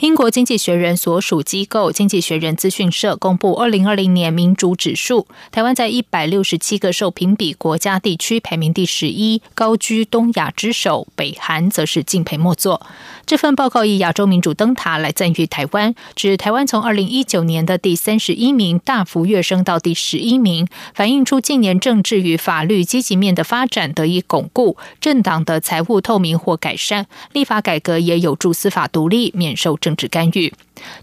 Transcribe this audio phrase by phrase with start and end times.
[0.00, 12.84] 英国经济学人所属机构经济学人资讯社公布二零二零年民主指数，台湾在一百六十七个受评比国家地区排名第十一，高居东亚之首，北韩则是敬陪末座。
[13.26, 29.74] 这份报告以亚洲民主灯塔来赞誉台湾，指台湾从二零一九年的第三十一名大幅跃升到第十一名，反映出近年政治与法律积极面的发展得以巩固，政党的财务透明或改善，立法改革也有助司法独立，免受。
[29.84, 30.52] 政治干预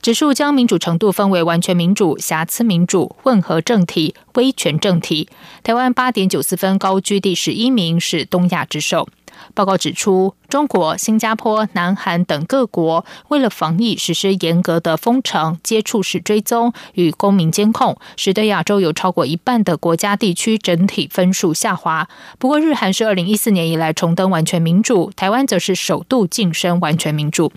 [0.02, 5.28] 指数将民主程度分为完全民主、瑕疵民主、混合政体、威权政体。
[5.62, 9.08] 台湾八点九四分高居第十一名，是东亚之首。
[9.54, 22.08] 报告指出，中国、新加坡、南韩等各国为了防疫，实施严格的封城、接触式追踪与公民监控，使得亚洲有超过一半的国家地区整体分数下滑。
[22.40, 27.52] 不过，日韩是二零一四年以来重登完全民主，台湾则是首度晋升完全民主。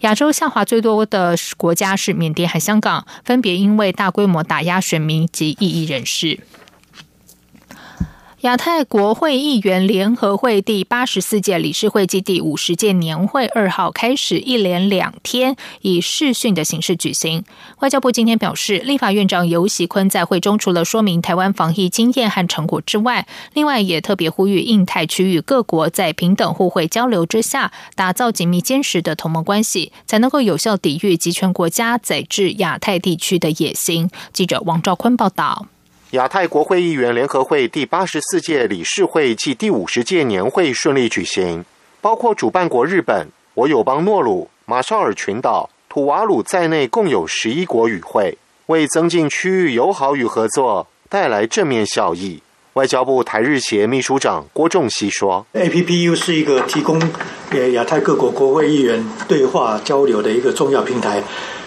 [0.00, 6.40] 亚洲下滑最多的国家是缅甸和香港，分别因为大规模打压选民及异议人士。
[8.44, 17.42] 亚太国会议员联合会第八十四届理事会暨第五十届年会二号开始，一连两天以视讯的形式举行。
[17.78, 34.10] 外交部今天表示，立法院长游锡坤在会中除了说明台湾防疫经验和成果之外，另外也特别呼吁印太区域各国在平等互惠交流之下，打造紧密坚实的同盟关系，才能够有效抵御集权国家宰制亚太地区的野心。
[34.34, 35.68] 记者王兆坤报道。
[36.14, 41.64] 亚太国会议员联合会第八十四届理事会暨第五十届年会顺利举行，
[42.00, 52.40] 包括主办国日本、我友邦诺鲁、马绍尔群岛、土瓦鲁在内，共有十一国与会，为增进区域友好与合作带来正面效益。
[52.74, 57.02] 外交部台日协秘书长郭仲熙说：“APPU 是一个提供
[57.50, 61.20] 给亚太各国国会议员对话交流的一个重要平台，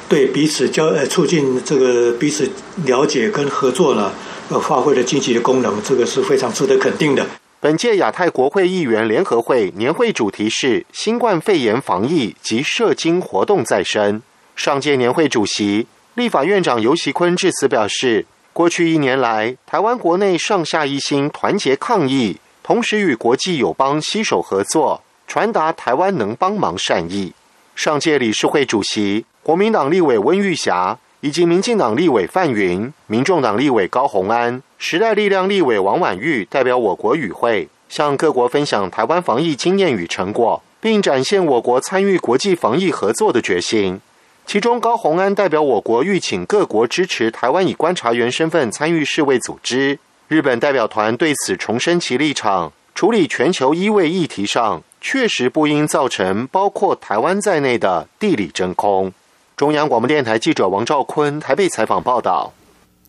[0.07, 2.49] 对彼此交呃促进这个彼此
[2.85, 4.13] 了解跟合作呢。”
[4.49, 7.25] 呃，发挥了积极的功能，这个是非常值得肯定的。
[7.59, 14.21] 本届亚太国会议员联合会年会主题是新冠肺炎防疫及社经活动再生。
[14.55, 27.33] 上届年会主席立法院长游锡坤致辞表示，过去一年来，台湾国内上下一心，团结抗疫，同时与国际友邦携手合作，传达台湾能帮忙善意。
[27.75, 30.97] 上届理事会主席国民党立委温玉霞。
[31.21, 43.99] 以及民进党立委范云、民众党立委高鸿安、时代力量立委王婉玉代表我国与会，向各国分享台湾防疫经验与成果，并展现我国参与国际防疫合作的决心。
[44.45, 49.99] 其中，高鸿安代表我国欲请各国支持台湾以观察员身份参与世卫组织。
[50.29, 59.11] 日本代表团对此重申其立场：处理全球医卫议题上，确实不应造成包括台湾在内的地理真空。
[59.57, 62.53] 中央广播电台记者王兆坤台北采访报道。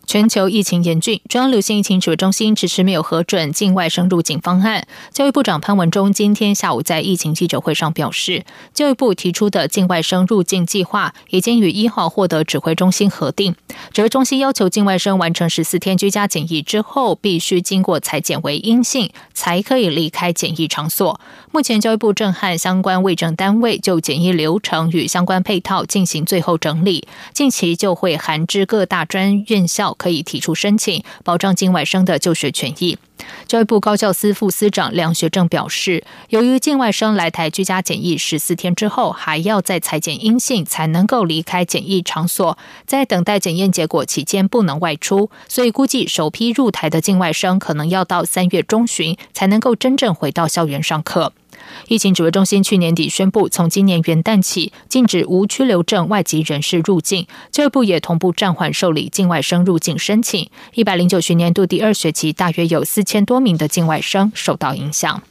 [0.09, 4.87] 全球疫情严峻，中央流行疫情指挥中心迟迟没有核准境外生入境方案。
[5.13, 8.43] 教育部长潘文忠今天下午在疫情记者会上表示，
[8.73, 13.55] 教育部提出的境外生入境计划已经于一号获得指挥中心核定。
[13.93, 21.21] 指挥中心要求境外生完成十四天居家检疫之后，必须经过裁检为阴性，才可以离开检疫场所。
[21.51, 29.95] 目前教育部正和相关卫政单位就检疫流程与相关配套进行最后整理，近期就会函知各大专院校。
[29.99, 32.97] 可以提出申请，保障境外生的就学权益。
[33.45, 51.33] 教育部高教司副司长梁学正表示，由于境外生来台居家检疫十四天之后，还要再裁检阴性才能够离开检疫场所，在等待检验结果期间不能外出，所以估计首批入台的境外生可能要到三月中旬才能够真正回到校园上课。
[51.87, 57.27] 疫情指挥中心去年底宣布，从今年元旦起禁止无居留证外籍人士入境。
[57.51, 60.49] 教育部也同步暂缓受理境外生入境申请。
[60.73, 65.21] 一百零九学年度第二学期，大约有四千多名的境外生受到影响。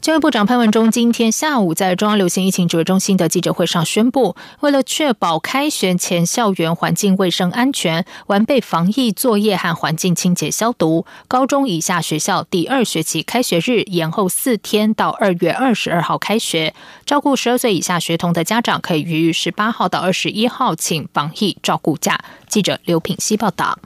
[0.00, 16.72] 教育部长潘文忠今天下午在中央流行疫情指挥中心的记者会上宣布，为了确保开学前校园环境卫生安全、完备防疫作业和环境清洁消毒，高中以下学校第二学期开学日延后四天到二月二十二号开学。
[17.04, 22.20] 照顾十二岁以下学童的家长可以于十八号到二十一号请防疫照顾假。
[22.46, 23.76] 记者刘品希报道。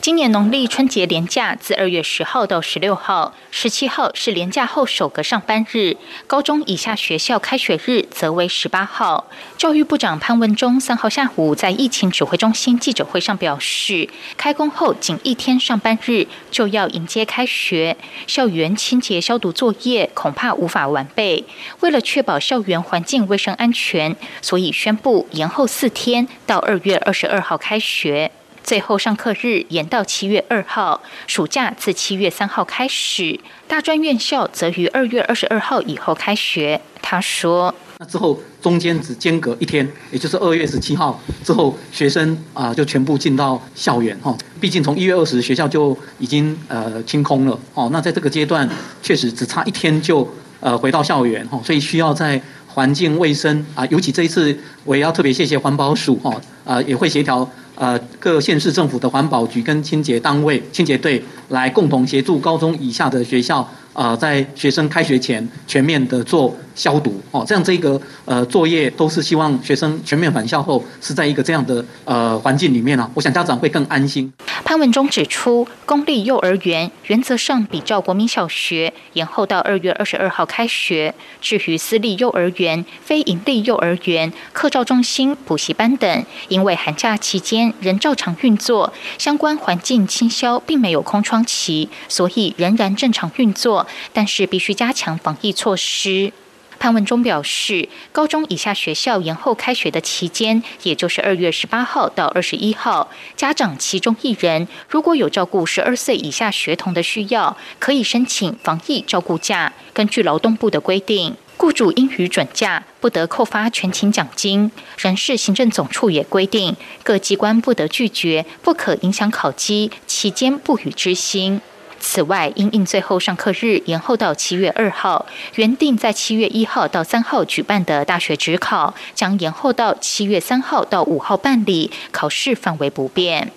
[0.00, 5.98] 今年农历春节连假自二月十号到十六号，十七号是连假后首个上班日。
[6.26, 9.26] 高中以下学校开学日则为十八号。
[9.58, 14.08] 教育部长潘文忠三号下午在疫情指挥中心记者会上表示，
[14.38, 17.94] 开工后仅一天上班日就要迎接开学，
[18.26, 21.44] 校园清洁消毒作业恐怕无法完备。
[21.80, 28.32] 为了确保校园环境卫生安全，所以宣布延后四天，到二月二十二号开学。
[28.62, 36.80] 最后上课日延到七月二号，暑假自七月三号开始，大专院校则于二月二十二号以后开学。
[37.02, 44.36] 他说：“那之后中间只间隔一天，也就是二月十七号之后，学生啊就全部进到校园哈。
[44.60, 47.88] 毕竟从一月二十学校就已经呃清空了哦。
[47.92, 48.68] 那在这个阶段，
[49.02, 50.28] 确实只差一天就
[50.60, 57.48] 呃回到校园哈，所以需要在环境卫生啊，尤其这一次我也要特别谢谢环保署哈啊，也会协调。”
[57.80, 66.54] 呃，各县市政府的环保局跟清洁单位、清洁队来共同协助高中以下的学校，呃，在学生开学前全面的做。
[66.80, 74.32] 消毒哦，这样这个呃作业都是希望学生全面返校后是在一个这样的呃环境里面啊，我想家长会更安心。
[74.64, 96.32] 潘文忠指出，公立幼儿园原则上比照国民小学延后到二月二十二号开学，至于私立幼儿园、非营利幼儿园、课照中心、补习班等，因为寒假期间仍照常运作，相关环境清消并没有空窗期，所以仍然正常运作，但是必须加强防疫措施。
[96.80, 109.70] 潘文忠表示，高中以下学校延后开学的期间，也就是二月十八号到二十一号，家长其中一人如果有照顾十二岁以下学童的需要，可以申请防疫照顾假。
[109.92, 114.72] 根据劳动部的规定，雇主应予准假，不得扣发全勤奖金。
[114.96, 121.60] 人事行政总处也规定，各机关不得拒绝，不可影响考绩，期间不予执行。
[122.00, 125.26] 此外，因应最后上课日延后到七月二号，
[125.56, 133.52] 原定在七月一号到三号举办的大学指考，将延后到七月三号到五号办理，考试范围不变。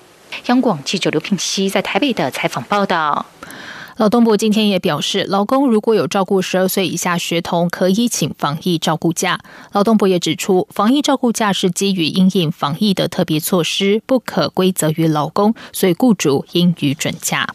[0.48, 3.26] 央广记者刘品熙在台北的采访报道。
[3.98, 9.40] 劳动部今天也表示，劳工如果有照顾十二岁以下学童，可以请防疫照顾假。
[9.72, 17.48] 劳动部也指出，防疫照顾假是基于因应防疫的特别措施，不可归责于劳工，所以雇主应予准假。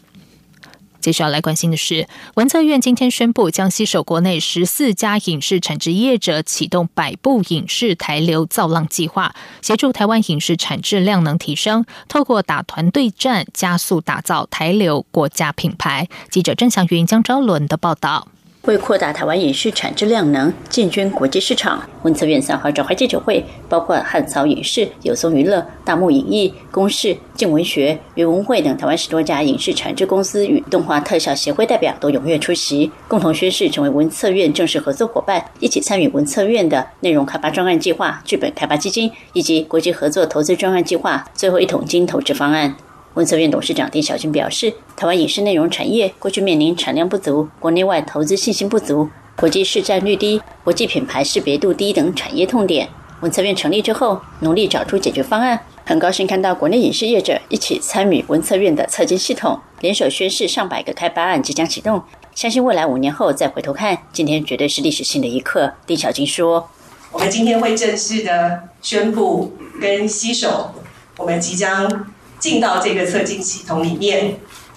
[1.01, 16.07] 接下来关心的是，文策院今天宣布，将携手国内十四家影视产制业者，启动百部影视台流造浪计划，协助台湾影视产质量能提升，透过打团队战，加速打造台流国家品牌。
[16.29, 18.27] 记者郑祥云、江昭伦的报道。
[18.63, 41.25] 为扩大台湾影视产质量能，进军国际市场，文策院三号召开记者会，包括汉草影视、有松娱乐、大幕影艺、公视、静文学、云文汇等台湾十多家影视产制公司与动画特效协会代表都踊跃出席，共同宣誓成为文策院正式合作伙伴，一起参与文策院的内容开发专案计划、剧本开发基金以及国际合作投资专案计划。
[41.33, 42.75] 最后一桶金投资方案。
[43.15, 52.87] 文策院董事长丁小军表示，台湾影视内容产业过去面临产量不足、国内外投资信心不足、国际市占率低、国际品牌识别度低等产业痛点。
[53.21, 55.59] 文策院成立之后，努力找出解决方案。
[55.85, 62.03] 很高兴看到国内影视业者一起参与文策院的测监系统，联手宣示上百个开发案即将启动。
[62.35, 65.73] 相信未来五年后再回头看，今天绝对是历史性的一刻。
[65.87, 66.69] 丁小军说
[67.11, 70.75] ：“我们今天会正式的宣布跟携手，
[71.17, 72.05] 我们即将。”
[72.39, 74.35] 进到这个测进系统里面，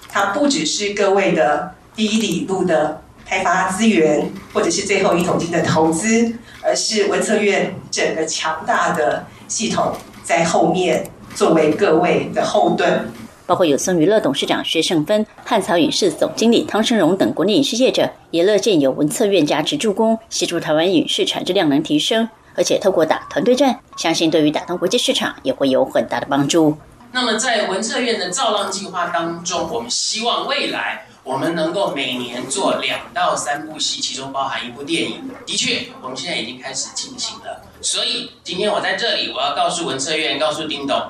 [0.09, 9.93] 它不只是各位的第一里路的开发资源，或者是最后一桶金的投资，而是文策院整个强大的系统
[10.23, 13.11] 在后面作为各位的后盾。
[13.45, 26.77] 包括有松娱乐董事长薛胜芬、汉草影视总经理汤生荣等国内影视业者，也乐见有文策院加持助攻，协助台湾影视产质量能提升，而且透过打团队战，相信对于打通国际市场也会有很大的帮助。
[27.15, 35.29] 那么在文策院的造浪计划当中，我们希望未来我们能够每年做两到三部戏，其中包含一部电影。
[35.45, 37.61] 的确，我们现在已经开始进行了。
[37.81, 41.07] 所以今天我在这里，我要告诉文策院，告诉丁董，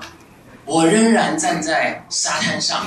[0.65, 2.85] 我仍然站在沙滩上，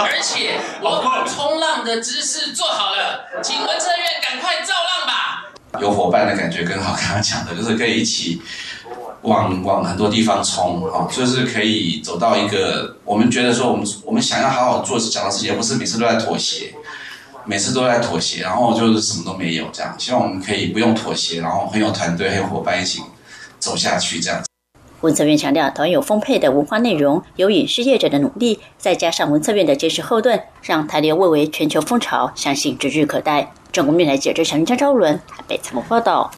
[0.00, 5.44] 而且我把冲浪的姿势做好了，请文策院赶快造浪吧。
[5.80, 8.42] 有伙伴的感觉更好，刚刚讲的就是可以一起。
[9.26, 16.72] 往往很多地方冲，啊，就是可以走到一个我们觉得说我们我们想要好好做讲的事情，不是每次都在妥协，
[17.44, 19.94] 每次都在妥协，然后就是什么都没有这样。
[19.98, 23.02] 希望我们可以不用妥协，然后很有团队、很有伙伴一起
[23.58, 24.40] 走下去这样。
[25.02, 33.52] 文策院强调，台湾有丰沛的文化内容，有影视业者的努力，再加上文策院的坚实后盾，让台流蔚为全球风潮，相信指日可待。
[33.72, 36.30] 中国面台记者陈张昭伦台北采访报道。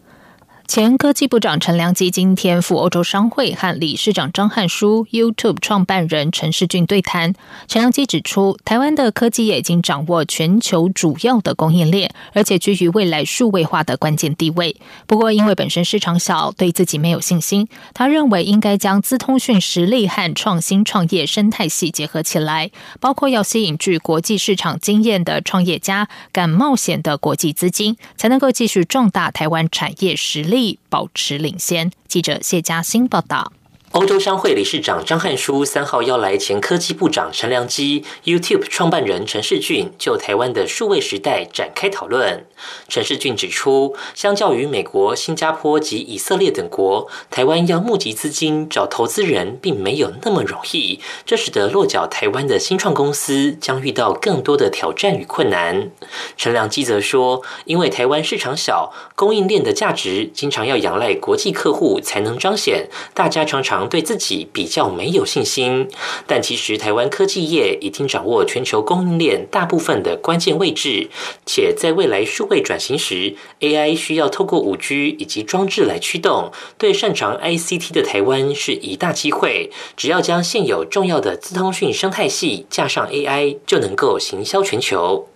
[0.68, 7.32] 前科技部长陈良基今天赴欧洲商会和理事长张汉书、YouTube 创办人陈世俊对谈。
[7.66, 14.76] 陈良基指出，台湾的科技业已经掌握全球主要的供应链，而且居于未来数位化的关键地位。
[15.06, 17.66] 不过，因为本身市场小，对自己没有信心。
[17.94, 22.70] 他认为应该将资通讯实力和创新创业生态系结合起来，
[23.00, 30.57] 包括要吸引具国际市场经验的创业家、敢冒险的国际资金，才能够继续壮大台湾产业实力。
[30.88, 31.90] 保持领先。
[32.06, 33.52] 记者谢嘉欣报道。
[33.92, 42.44] 欧洲商会理事长张汉书三号邀来前科技部长陈良基、YouTube 创办人陈世俊，就台湾的数位时代展开讨论。
[42.86, 51.00] 陈世俊指出，相较于美国、新加坡及以色列等国，台湾要募集资金、找投资人，并没有那么容易。
[51.24, 55.90] 这使得落脚台湾的新创公司将遇到更多的挑战与困难。
[56.36, 63.77] 陈良基则说，因为台湾市场小，供应链的价值经常要仰赖国际客户才能彰显，大家常常。
[63.86, 65.86] 对自己比较没有信心，
[66.26, 71.10] 但其实台湾科技业已经掌握全球供应链大部分的关键位置，
[71.44, 76.50] 且在未来数位转型时，AI 需要透过五 G 以及装置来驱动。
[76.78, 85.28] 对擅长 ICT 的台湾是一大机会，只要将现有重要的资通讯生态系加上 AI，就能够行销全球。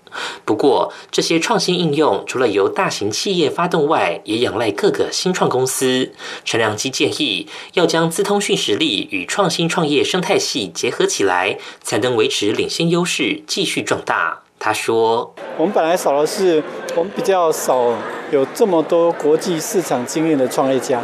[0.44, 6.12] 不过，这些创新应用除了由大型企业发动外，也仰赖各个新创公司。
[6.44, 14.42] 陈良基建议，要将资通讯实力与创新创业生态系结合起来，才能维持领先优势，继续壮大。
[14.58, 16.62] 他说：“我们本来少的是，
[16.94, 17.92] 我们比较少
[18.30, 21.02] 有这么多国际市场经验的创业家。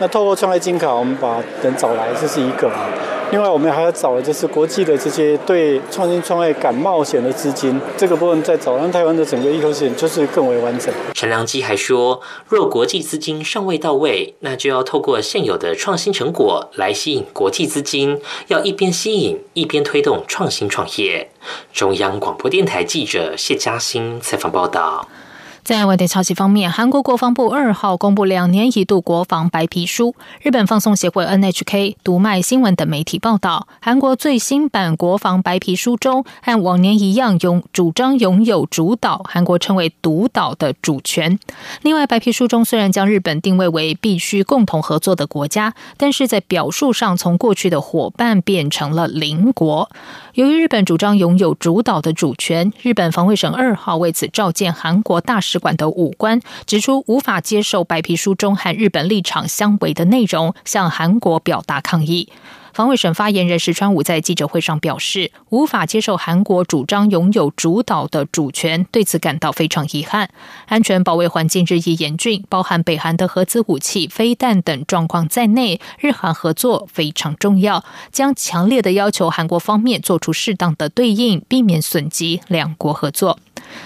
[0.00, 2.88] 那透过创业金卡，我们把人找来，这是一个啊。”
[3.30, 10.90] 另外，我们还要找的就是国际的这些对创新创业敢冒险的资金，这个部分再找，让台湾的整个一口险就是更为完整。
[11.12, 21.28] 陈良基还说，若国际资金尚未到位，那就要透过现有的创新成果来吸引国际资金，要一边吸引一边推动创新创业。
[21.74, 25.06] 中央广播电台记者谢嘉欣采访报道。
[25.68, 30.14] 在外电消息方面，韩国国防部二号公布两年一度国防白皮书。
[30.40, 41.38] 日本放送协会 NHK、读卖新闻等媒体报道，韩国最新版国防白皮书中，和往年一样，拥主张拥有主导（韩国称为独岛）的主权。
[41.82, 49.90] 另外，白皮书中虽然将日本定位为必须共同合作的国家，但是在表述上从过去的伙伴变成了邻国。
[50.32, 62.28] 由于日本主张拥有主导的主权，日本防卫省二号为此召见韩国大使馆的武官，指出无法接受白皮书中和日本立场相违的内容，向韩国表达抗议。
[62.74, 70.30] 防卫省发言人石川武在记者会上表示，无法接受韩国主张拥有主导的主权，对此感到非常遗憾。
[70.66, 83.40] 安全保卫环境日益严峻，包含北韩的核子武器、飞弹等状况在内，日韩合作非常重要，将强烈的要求韩国方面做出适当的对应，避免损及两国合作。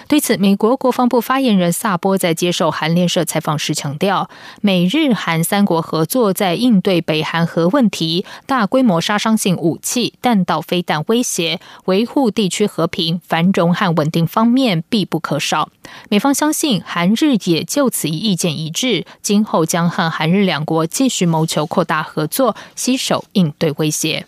[0.08, 4.28] 对此，美国国防部发言人萨波在接受韩联社采访时强调，
[4.60, 15.68] 美日韩三国合作在应对北韩核问题、大规模杀伤性武器、弹道飞弹威胁、维护地区和平、繁荣和稳定方面必不可少。
[16.08, 24.26] 美方相信，韩日也就此意见一致，今后将和韩日两国继续谋求扩大合作，携手应对威胁。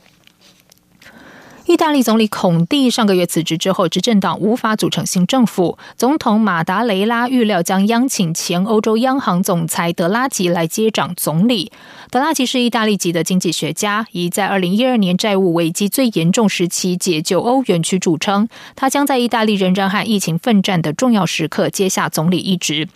[1.66, 5.78] 意大利总理孔蒂上个月辞职之后，执政党无法组成新政府。
[5.96, 11.72] 总统马达雷拉预料将央请前欧洲央行总裁德拉吉来接掌总理。
[12.10, 18.46] 德拉吉是意大利籍的经济学家，以在二零一二年债务危机最严重时期解救欧元区著称。
[18.76, 22.86] 他将在意大利仍然和疫情奋战的重要时刻接下总理一职。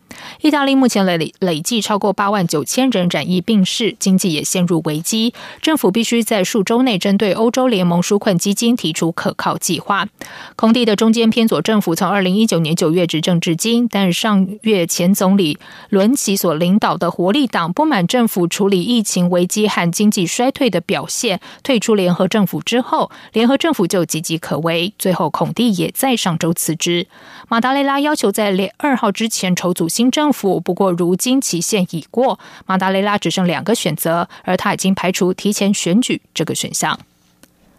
[0.42, 5.32] 意大利目前累累计超过八万九千人染疫病逝，经济也陷入危机。
[5.62, 10.08] 政府必须在数周内针对欧洲联盟纾困基金提出可靠计划。
[10.56, 15.56] 孔蒂的中间偏左政府从二零一九年九月执政至今，但上月前总理
[15.90, 24.92] 伦齐所领导的活力党不满政府处理疫情危机和经济衰退的表现，退出联合政府之后，联合政府就岌岌可危。
[24.98, 27.06] 最后，孔蒂也在上周辞职。
[27.48, 30.08] 马达雷拉要求在二号之前筹组新。
[30.10, 36.98] 政府不过，如今期限已过，马达雷拉只剩两个选择，而他已经排除提前选举这个选项。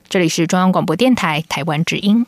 [0.10, 2.26] 这里是中央广播电台台湾之音。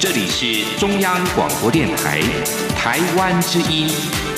[0.00, 2.22] 这里是中央广播电台
[2.74, 4.37] 台湾之音。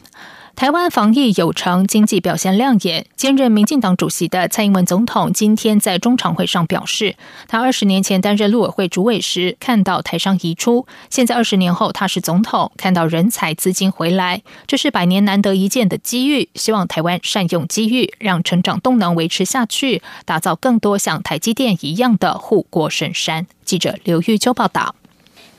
[0.61, 3.07] 台湾防疫有成，经济表现亮眼。
[3.15, 7.15] 兼任民进党主席的蔡英文总统今天在中常会上表示，
[7.47, 16.47] 他二十年前担任陆委会主委时，看到台商移出；现在二十年后他是总统，看到人才资金回来，这是百年难得一见的机遇。
[16.53, 23.47] 希望台湾善用机遇，让成长动能维持下去，打造更多像台积电一样的护国神山。
[23.65, 24.93] 记者刘玉秋报道。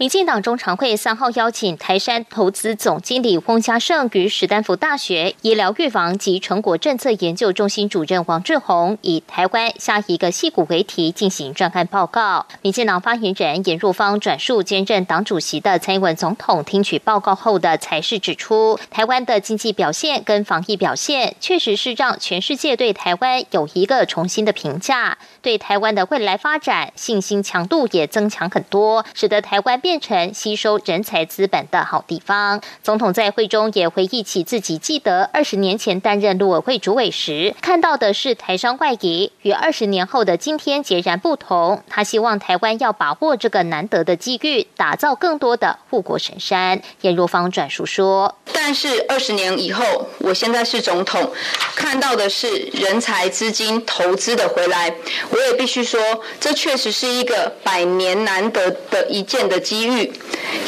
[0.02, 12.44] 民进党中常会三号邀请台山投资总经理翁家胜与史丹福大学医疗预防及成果政策研究中心主任王志宏，以台湾下一个戏骨为题进行专案报告。
[12.62, 29.91] 民进党发言人严若芳转述兼任党主席的蔡英文总统听取报告后的才是指出，台湾的经济表现跟防疫表现，确实是让全世界对台湾有一个重新的评价，对台湾的未来发展信心强度也增强很多，使得台湾变。
[29.92, 32.62] 变成吸收人才资本的好地方。
[32.82, 41.82] 总统在会中也回忆起自己记得二十年前担任陆委会主委时，看到的是台商外移，与二十年后的今天截然不同。
[41.90, 46.80] 他希望台湾要把握这个难得的机遇，打造更多的护国神山。
[47.02, 49.84] 严若芳转述说：“但是二十年以后，
[50.20, 51.30] 我现在是总统，
[51.76, 54.94] 看到的是人才资金投资的回来。
[55.32, 56.00] 我也必须说，
[56.40, 60.12] 这确实是一个百年难得的一件的机。”机遇，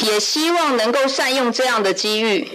[0.01, 2.49] 也希望能够善用这样的机遇，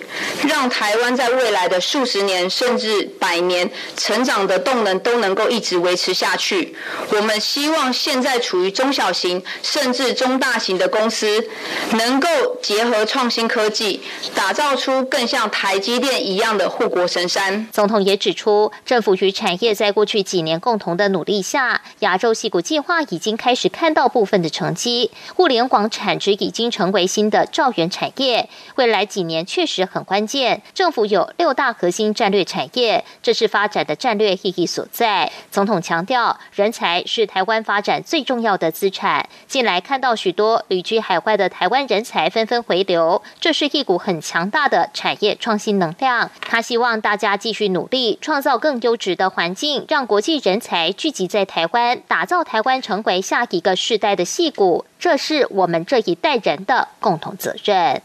[0.49, 6.75] 让台湾在未来的数十年甚至百年成长的动能都能够一直维持下去。
[7.13, 11.47] 我们希望现在处于中小型甚至中大型的公司，
[11.93, 12.29] 能够
[12.61, 14.01] 结合创新科技，
[14.35, 17.69] 打造出更像台积电一样的护国神山。
[17.73, 26.51] 总统也指出，政府与产业在过去几年共同的努力下，亚洲戏骨计划已经开始看到部分的成绩，互联网产值已。
[26.51, 30.61] 经成为新的兆元产业，未来几年确实很关键。
[30.75, 35.31] 政府有六大核心战略产业，这是发展的战略意义所在。
[35.51, 39.29] 总统强调，人才是台湾发展最重要的资产。
[39.47, 46.31] 近来看到许多旅居海外的台湾人才纷纷回流，这是一股很强大的产业创新能量。
[46.41, 54.85] 他希望大家继续努力，创造更优质的环境，让国际人才聚集在台湾，打造台湾成为下一个世代的戏骨。
[54.99, 58.03] 这是我们这一代人的共同责任。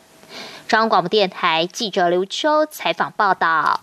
[0.67, 3.81] 中央广播电台记者刘秋采访报道。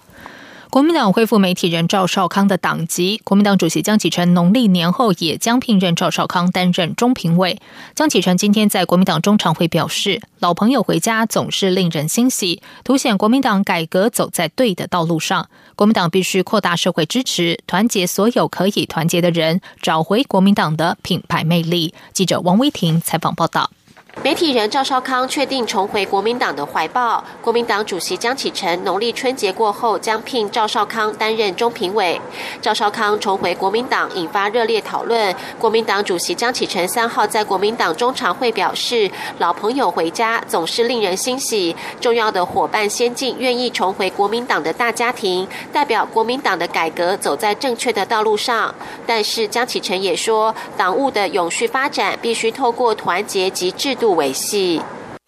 [0.68, 7.60] 国民党恢复媒体人赵少康的党籍，国民党主席江启臣农历年后也将聘任赵少康担任中评委。
[7.94, 15.50] 江启臣今天在国民党中常会表示：“老朋友回家总是令人欣喜，凸显国民党改革走在对的道路上。
[15.76, 23.70] 国民党必须扩大社会支持，团结所有可以团结的人，找回国民党的品牌魅力。”记者王威婷采访报道。
[24.20, 27.24] 媒体人赵少康确定重回国民党的怀抱。
[27.40, 32.20] 国民党主席江启臣农历春节过后将聘赵少康担任中评委。
[32.60, 35.34] 赵少康重回国民党引发热烈讨论。
[35.58, 48.72] 国民党主席江启臣三号在国民党中常会表示：“老朋友回家总是令人欣喜，重要的伙伴先进愿意重回国民党的大家庭，代表国民党的改革走在正确的道路上。”
[49.06, 53.96] 但是江启臣也说，党务的永续发展必须透过团结及制。
[54.02, 54.82] 度维系，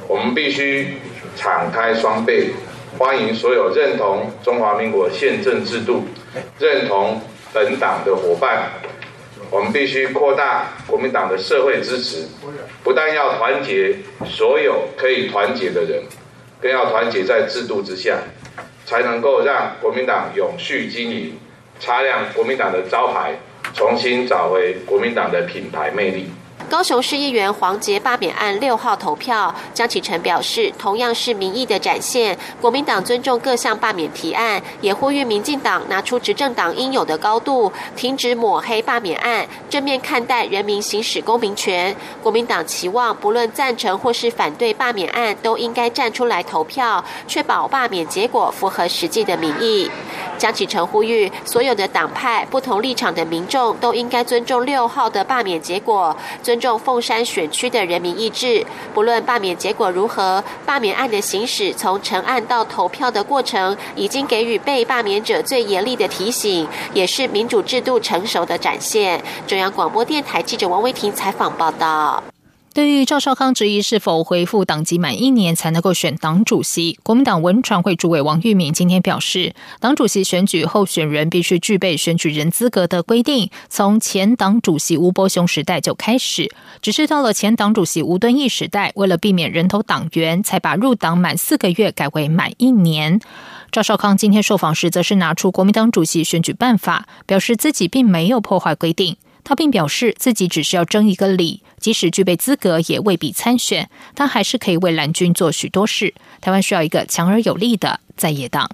[0.09, 0.97] 我们必须
[1.37, 2.53] 敞开双臂，
[2.99, 6.03] 欢迎所有认同中华民国宪政制度、
[6.59, 7.21] 认同
[7.53, 8.73] 本党的伙伴。
[9.49, 12.27] 我们必须扩大国民党的社会支持，
[12.83, 13.95] 不但要团结
[14.27, 16.03] 所有可以团结的人，
[16.61, 18.19] 更要团结在制度之下，
[18.85, 21.39] 才能够让国民党永续经营，
[21.79, 23.39] 擦亮国民党的招牌，
[23.73, 26.29] 重新找回国民党的品牌魅力。
[26.75, 32.37] 高雄市议员黄杰罢免案六号投票，江启臣表示，同样是民意的展现。
[32.61, 41.95] 国民党尊重各项罢免提案，也呼吁民进党拿出执政党应有的高度，停止抹黑罢免案，正面看待人民行使公民权。
[42.21, 49.89] 国民党期望，不论赞成或是反对罢免案，都应该站出来投票，确保罢免结果符合实际的民意。
[50.37, 56.15] 江启臣呼吁，所有的党派、不同立场的民众都应该尊重六号的罢免结果。
[56.43, 69.23] 尊重凤山选区的人民意志，不论罢免结果如何，罢免案的行使从成案到投票的过程，已经给予被罢免者最严厉的提醒，也是民主制度成熟的展现。
[69.47, 72.25] 中央广播电台记者王维婷采访报道。
[72.75, 93.21] 对于赵少康质疑是否回复党籍满一年才能够选党主席，国民党文传会主委王玉敏今天表示，党主席选举候选人必须具备选举人资格的规定，从前党主席吴伯雄时代就开始，只是到了前党主席吴敦义时代，为了避免人头党员，才把入党满四个月改为满一年。
[93.71, 99.17] 赵少康今天受访时，则是拿出国民党主席选举办法，表示自己并没有破坏规定。
[99.45, 103.89] 他并表示，自己只是要争一个理，即使具备资格，也未必参选。
[104.15, 106.15] 他还是可以为蓝军做许多事。
[106.41, 108.71] 台湾需要一个强而有力的在野党。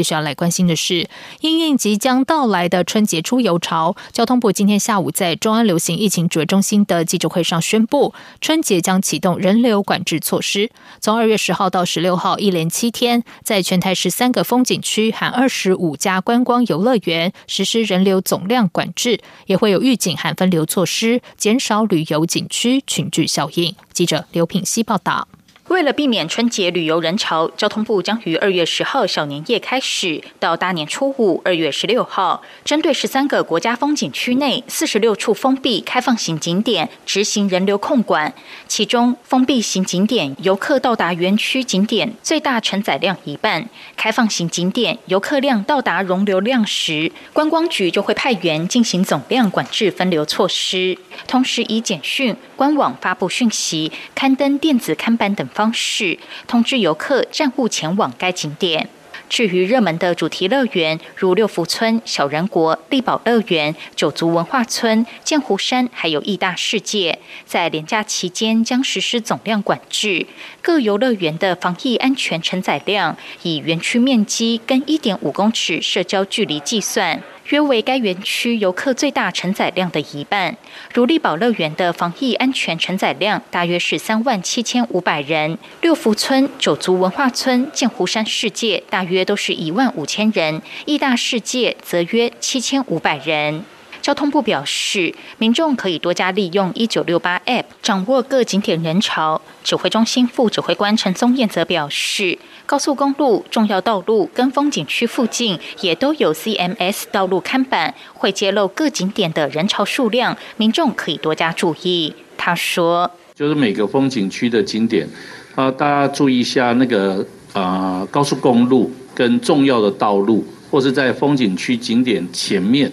[0.00, 1.10] 接下来关心的是，
[1.42, 10.70] 因应即将到来的春节出游潮，交通部今天下午在中央流行疫情指挥中心的记者会上宣布，春节将启动人流管制措施。
[11.00, 23.76] 从二月十号到十六号，一连七天，在全台十三个风景区含二十五家观光游乐园实施人流总量管制，也会有预警和分流措施，减少旅游景区群聚效应。
[23.92, 25.28] 记者刘品希报道。
[25.70, 38.34] 为了避免春节旅游人潮，交通部将于二月十号小年夜开始，到大年初五二月十六号，针对十三个国家风景区内四十六处封闭开放型景点执行人流控管。
[38.66, 43.62] 其中，封闭型景点游客到达园区景点最大承载量一半；
[43.96, 55.48] 开放型景点游客量到达容流量时，观光局就会派员进行总量管制分流措施，同时以简讯、官网发布讯息、刊登电子看板等。
[55.60, 58.88] 方式通知游客暂勿前往该景点。
[59.28, 70.26] 至于热门的主题乐园，如六福村、小人国、力宝乐园、九族文化村、剑湖山，还有义大世界，在连假期间将实施总量管制。
[70.62, 77.22] 各游乐园的防疫安全承载量以园区面积跟一点五公尺社交距离计算。
[77.50, 80.56] 约为该园区游客最大承载量的一半。
[80.94, 93.64] 如力宝乐园的防疫安全承载量大约是三万七千五百人，六福村、九族文化村、剑湖山世界大约都是一万五千人，义大世界则约七千五百人。
[94.00, 99.40] 交通部表示，民众可以多加利用一九六八 App 掌握各景点人潮。
[99.62, 112.14] 指挥中心副指挥官陈宗彦则表示，高速公路、重要道路跟风景区附近也都有 CMS 道路看板，会揭露各景点的人潮数量，民众可以多加注意。
[112.38, 115.06] 他说：“就是每个风景区的景点，
[115.54, 122.90] 啊，大家注意一下那个啊，高速公路跟重要的道路，或是在风景区景点前面。”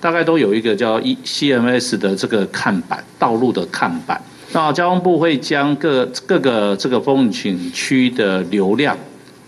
[0.00, 4.20] 大概都有一个叫一 C M S 的这个看板，道路的看板。
[4.52, 8.96] 那交通部会将各各个这个风景区的流量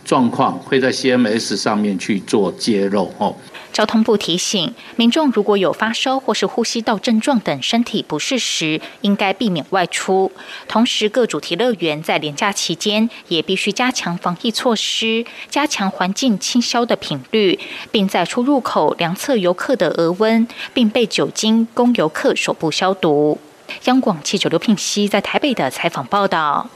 [0.05, 3.35] 状况，会在 C M S 上面去做揭露哦。
[3.73, 10.31] 交通部提醒民众，如果有发烧或是呼吸道症状等身体不适时，应该避免外出。
[10.69, 17.59] 同时，各主题乐园在连假期间也必须加强防疫措施，加强环境清消的频率，
[17.91, 23.39] 并在出入口量测游客的额温，并备酒精供游客手部消毒。
[23.85, 26.69] 央广记者刘聘熙在台北的采访报道。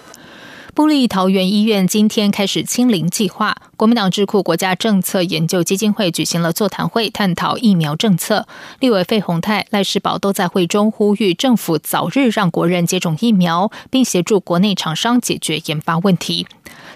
[0.77, 8.47] 布力桃园医院今天开始清零计划，国民党智库国家政策研究基金会举行了座谈会，探讨疫苗政策。
[8.81, 16.47] 立委费鸿泰、赖世宝都在会中呼吁政府早日让国人接种疫苗，并协助国内厂商解决研发问题。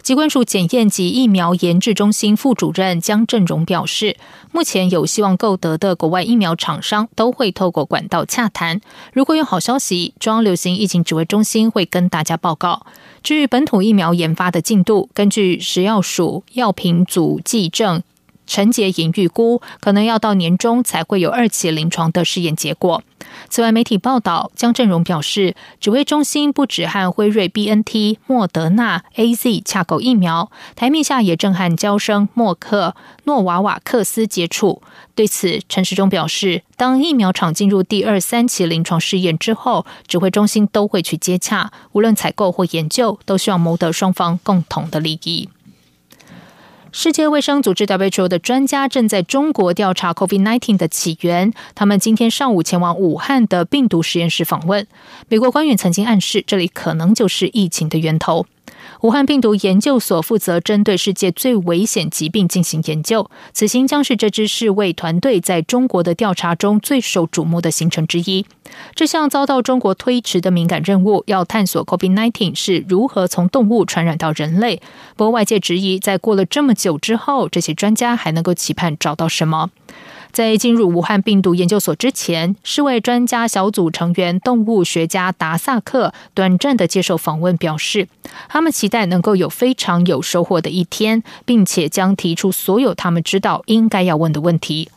[0.03, 4.17] 机关署检验及疫苗研制中心副主任江振荣表示，
[4.51, 8.81] 目前有希望购得的国外疫苗厂商都会透过管道洽谈。
[9.13, 12.87] 如果有好消息，中央流行疫情指挥中心会跟大家报告。
[13.23, 18.03] 至于本土疫苗研发的进度，根据食药署药品组计证。
[18.51, 23.01] 陈杰莹预估，可能要到年中才会有二期临床的试验结果。
[23.49, 34.83] 此外，媒体报道，江振荣表示，指挥中心不止和辉瑞、B N T、莫德纳、A Z 洽购疫苗，台面下也正和交生、默克、诺瓦瓦克斯接触。
[35.15, 45.49] 对此，陈时中表示，当疫苗厂进入第二、三期临床试验之后，指挥中心都会去接洽，无论采购或研究，都希望谋得双方共同的利益。
[46.93, 51.53] 世界卫生组织 WHO 的专家正在中国调查 COVID-19 的起源。
[51.75, 54.85] 他们今天上午前往武汉的病毒实验室访问。
[55.29, 58.47] 美国官员曾经暗示，这里可能就是疫情的源头。
[59.03, 68.45] 武汉病毒研究所负责针对世界最危险疾病进行研究，此行将是这支世卫团队在中国的调查中最受瞩目的行程之一。
[68.95, 74.83] 这项遭到中国推迟的敏感任务，要探索 COVID-19 是如何从动物传染到人类。
[75.17, 79.71] 不过，外界质疑，在过了这么久之后，这些专家还能够期盼找到什么？
[80.33, 88.09] 在进入武汉病毒研究所之前，世卫专家小组成员动物学家达萨克短暂的接受访问，表示
[88.49, 94.91] 他们期待能够有非常有收获的一天，并且将提出所有他们知道应该要问的问题。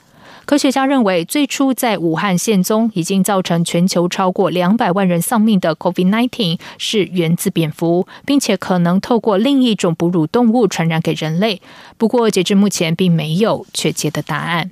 [0.45, 11.61] 科学家认为，最初在武汉现踪、已经造成全球超过两百万人丧命的 COVID-19 是源自蝙蝠，并且可能透过另一种哺乳动物传染给人类。
[11.97, 14.71] 不过，截至目前，并没有确切的答案。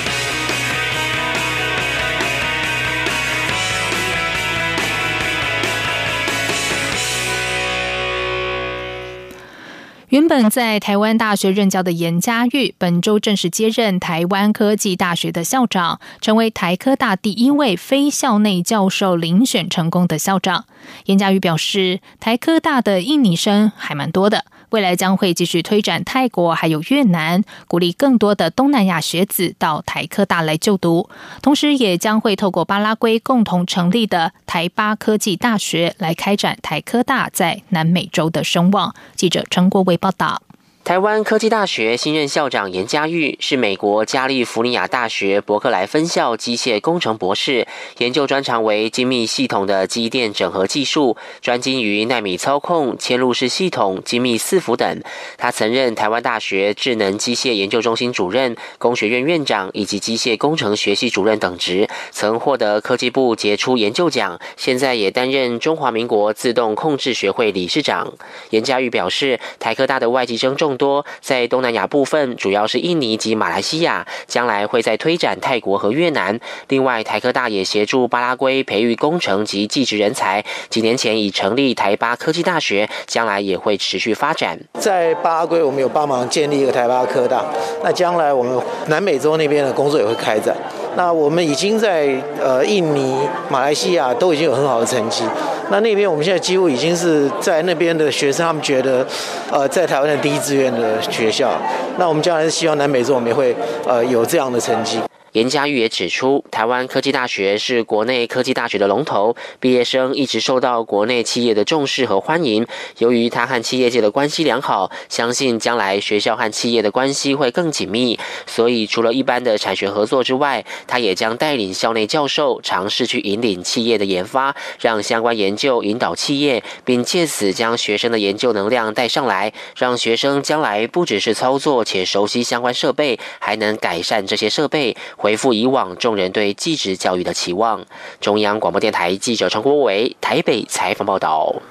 [10.11, 20.65] 原本在台湾大学任教的严家玉，本周正式接任台湾科技大学的校长，成为台科大第一位非校内教授遴选成功的校长。
[21.05, 24.43] 严家玉表示，台科大的印尼生还蛮多的。
[24.71, 31.09] 未来将会继续推展泰国还有越南，鼓励更多的东南亚学子到台科大来就读，
[31.41, 38.95] 同时也将会透过巴拉圭共同成立的台巴科技大学来开展台科大在南美洲的声望。
[39.15, 40.41] 记者陈国伟报道。
[40.83, 47.67] 台湾科技大学新任校长严家玉是美国加利福尼亚大学伯克莱分校机械工程博士，
[47.99, 55.01] 研究专长为精密系统的机电整合技术，专精于纳米操控、嵌入式系统、精密伺服等。
[55.37, 64.37] 他曾任台湾大学智能机械研究中心主任、工学院院长以及机械工程学系主任等职，曾获得科技部杰出研究奖。
[64.57, 68.11] 现在也担任中华民国自动控制学会理事长。
[68.49, 70.81] 严家玉表示，台科大的外籍生众。
[70.81, 76.39] 多在东南亚部分，主要是印尼及马来西亚，将来会在推展泰国和越南。
[76.69, 80.43] 另外，台科大也协助巴拉圭培育工程及技职人才。
[80.69, 84.59] 几年前已成立台巴科技大学，将来也会持续发展。
[84.79, 87.45] 在巴拉圭，我们有帮忙建立一个台巴科大。
[87.83, 90.57] 那将来我们南美洲那边的工作也会开展。
[90.95, 92.09] 那我们已经在
[92.41, 93.15] 呃印尼、
[93.51, 95.23] 马来西亚都已经有很好的成绩。
[95.69, 99.07] 那那边我们现在几乎已经是在那边的学生，他们觉得
[99.49, 100.60] 呃在台湾的第一志愿。
[100.61, 101.51] 院的学校，
[101.97, 104.99] 那我们将来是希望南美洲我们也会呃有这样的成绩。
[105.33, 112.67] 严家玉也指出，台湾科技大学是国内科技大学的龙头，毕业生一直受到国内企业的重视和欢迎。
[112.97, 118.19] 由于他和企业界的关系良好，相信将来学校和企业的关系会更紧密。
[118.45, 134.97] 所以，除了一般的产学合作之外，他也将带领校内教授尝试去引领企业的研发，让相关研究引导企业，并借此将学生的研究能量带上来，让学生将来不只是操作且熟悉相关设备，还能改善这些设备。
[135.21, 137.85] 回复以往众人对继职教育的期望。
[138.19, 141.61] 中央广播电台记者陈国伟台北采访报道。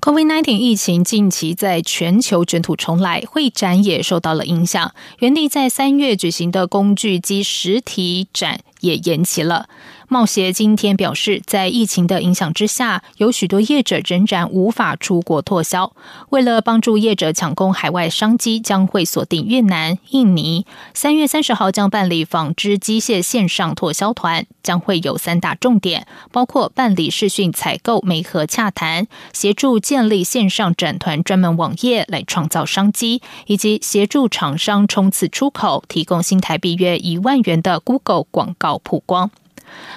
[0.00, 4.94] COVID-19 疫情近期在全球卷土重来，会展也受到了影响。
[5.18, 9.68] 原地在三月举行的工具机实体展也延期了。
[10.10, 15.92] 茂协今天表示，在疫情的影响之下，有许多业者仍然无法出国拓销。
[16.30, 20.64] 为了帮助业者抢攻海外商机，将会锁定越南、印尼。
[20.94, 39.30] 三月三十号将办理纺织机械线上拓销团，将会有三大重点，包括办理视讯采购、媒合洽谈，协助建立线上展团专门网页来创造商机，以及协助厂商冲刺出口，提供新台币约一万元的 Google 广告曝光。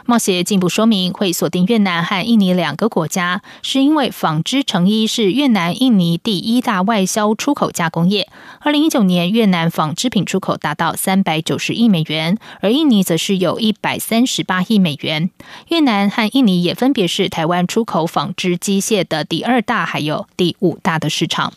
[0.05, 8.27] 冒协进一步说明，会锁定越南和印尼两个国家，是因为纺织成衣是越南、印尼第一大外销出口加工业。
[8.59, 15.29] 二零一九年，越南纺织品出口达到三百九十亿美元，而印尼则是有一百三十八亿美元。
[15.69, 21.53] 越南和印尼也分别是台湾出口纺织机械的第二大，还有第五大的市场。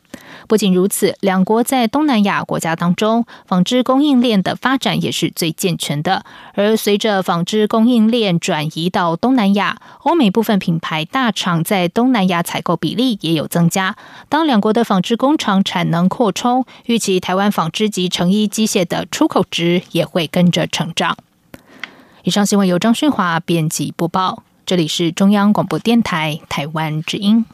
[0.48, 6.24] 不仅如此，两国在东南亚国家当中，纺织供应链的发展也是最健全的。
[6.54, 13.96] 而随着纺织供应链转移到东南亚，欧美部分品牌大厂在东南亚采购比例也有增加。
[14.28, 21.16] 当两国的纺织工厂产能扩充，预期台湾纺织及成衣机械的出口值也会跟着成长。
[22.22, 27.44] 以上新闻由张旭华编辑播报，这里是中央广播电台台湾之音。